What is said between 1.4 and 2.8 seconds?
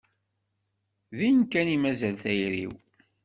kan i mazal tayri-w.